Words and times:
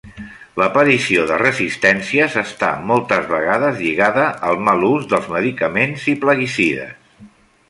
L'aparició 0.59 1.25
de 1.31 1.35
resistències 1.41 2.37
està 2.43 2.71
moltes 2.93 3.29
vegades 3.35 3.77
lligada 3.83 4.25
al 4.49 4.59
mal 4.71 4.87
ús 4.89 5.07
dels 5.13 5.29
medicaments 5.37 6.09
i 6.15 6.21
plaguicides. 6.27 6.99